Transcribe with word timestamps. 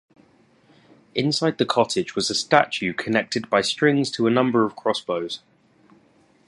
Inside 1.13 1.59
the 1.59 1.65
cottage 1.67 2.15
was 2.15 2.31
a 2.31 2.33
statue, 2.33 2.91
connected 2.91 3.51
by 3.51 3.61
strings 3.61 4.09
to 4.09 4.25
a 4.25 4.31
number 4.31 4.65
of 4.65 4.75
crossbows. 4.75 5.41